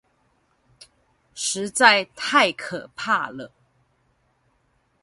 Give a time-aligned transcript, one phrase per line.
[1.35, 3.51] 實在太可怕了